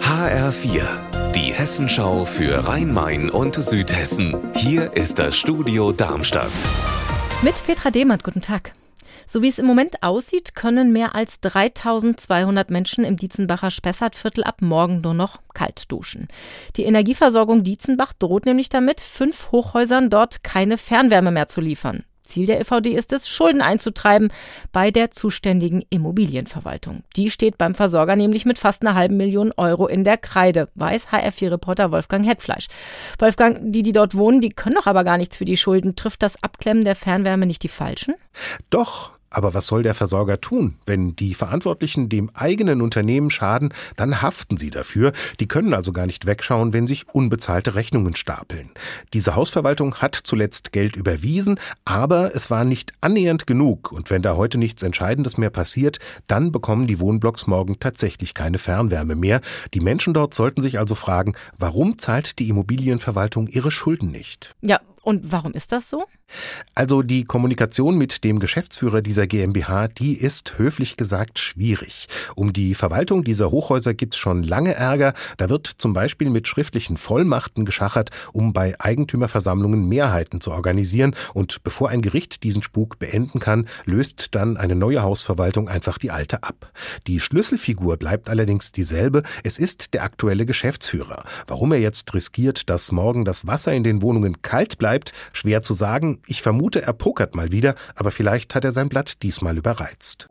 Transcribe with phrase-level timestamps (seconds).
[0.00, 0.84] HR4,
[1.32, 4.36] die Hessenschau für Rhein-Main und Südhessen.
[4.54, 6.52] Hier ist das Studio Darmstadt.
[7.42, 8.72] Mit Petra Dehmann, guten Tag.
[9.26, 14.62] So wie es im Moment aussieht, können mehr als 3200 Menschen im Dietzenbacher Spessartviertel ab
[14.62, 16.28] morgen nur noch kalt duschen.
[16.76, 22.04] Die Energieversorgung Dietzenbach droht nämlich damit, fünf Hochhäusern dort keine Fernwärme mehr zu liefern.
[22.24, 24.32] Ziel der EVD ist es, Schulden einzutreiben
[24.72, 27.04] bei der zuständigen Immobilienverwaltung.
[27.16, 31.08] Die steht beim Versorger nämlich mit fast einer halben Million Euro in der Kreide, weiß
[31.08, 32.66] HR4-Reporter Wolfgang Hetfleisch.
[33.18, 35.96] Wolfgang, die, die dort wohnen, die können doch aber gar nichts für die Schulden.
[35.96, 38.14] Trifft das Abklemmen der Fernwärme nicht die Falschen?
[38.70, 40.76] Doch, aber was soll der Versorger tun?
[40.86, 45.12] Wenn die Verantwortlichen dem eigenen Unternehmen schaden, dann haften sie dafür.
[45.40, 48.70] Die können also gar nicht wegschauen, wenn sich unbezahlte Rechnungen stapeln.
[49.12, 53.92] Diese Hausverwaltung hat zuletzt Geld überwiesen, aber es war nicht annähernd genug.
[53.92, 58.58] Und wenn da heute nichts Entscheidendes mehr passiert, dann bekommen die Wohnblocks morgen tatsächlich keine
[58.58, 59.40] Fernwärme mehr.
[59.74, 64.54] Die Menschen dort sollten sich also fragen, warum zahlt die Immobilienverwaltung ihre Schulden nicht?
[64.62, 66.02] Ja, und warum ist das so?
[66.74, 72.08] Also die Kommunikation mit dem Geschäftsführer dieser GmbH, die ist höflich gesagt schwierig.
[72.34, 75.14] Um die Verwaltung dieser Hochhäuser gibt's schon lange Ärger.
[75.36, 81.14] Da wird zum Beispiel mit schriftlichen Vollmachten geschachert, um bei Eigentümerversammlungen Mehrheiten zu organisieren.
[81.34, 86.10] Und bevor ein Gericht diesen Spuk beenden kann, löst dann eine neue Hausverwaltung einfach die
[86.10, 86.72] alte ab.
[87.06, 89.22] Die Schlüsselfigur bleibt allerdings dieselbe.
[89.42, 91.24] Es ist der aktuelle Geschäftsführer.
[91.46, 94.93] Warum er jetzt riskiert, dass morgen das Wasser in den Wohnungen kalt bleibt,
[95.32, 96.20] schwer zu sagen.
[96.26, 100.28] Ich vermute, er pokert mal wieder, aber vielleicht hat er sein Blatt diesmal überreizt.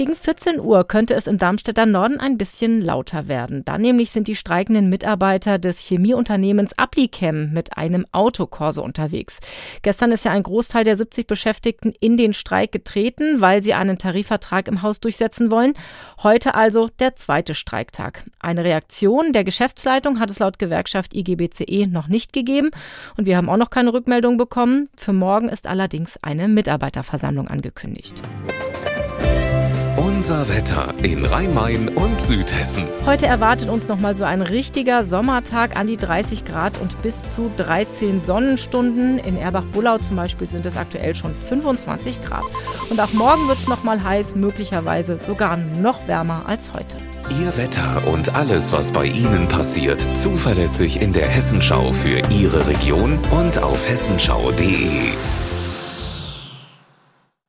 [0.00, 3.66] Gegen 14 Uhr könnte es im Darmstädter Norden ein bisschen lauter werden.
[3.66, 9.40] Da nämlich sind die streikenden Mitarbeiter des Chemieunternehmens Applichem mit einem Autokorso unterwegs.
[9.82, 13.98] Gestern ist ja ein Großteil der 70 Beschäftigten in den Streik getreten, weil sie einen
[13.98, 15.74] Tarifvertrag im Haus durchsetzen wollen.
[16.22, 18.24] Heute also der zweite Streiktag.
[18.38, 22.70] Eine Reaktion der Geschäftsleitung hat es laut Gewerkschaft IGBCE noch nicht gegeben
[23.18, 24.88] und wir haben auch noch keine Rückmeldung bekommen.
[24.96, 28.22] Für morgen ist allerdings eine Mitarbeiterversammlung angekündigt.
[30.20, 32.84] Unser Wetter in Rhein-Main und Südhessen.
[33.06, 37.34] Heute erwartet uns noch mal so ein richtiger Sommertag an die 30 Grad und bis
[37.34, 39.16] zu 13 Sonnenstunden.
[39.16, 42.44] In Erbach-Bullau zum Beispiel sind es aktuell schon 25 Grad.
[42.90, 46.98] Und auch morgen wird es noch mal heiß, möglicherweise sogar noch wärmer als heute.
[47.40, 53.18] Ihr Wetter und alles, was bei Ihnen passiert, zuverlässig in der Hessenschau für Ihre Region
[53.30, 55.14] und auf hessenschau.de.